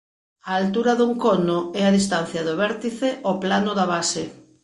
[0.51, 4.23] A altura dun cono é a distancia do vértice ao plano da base.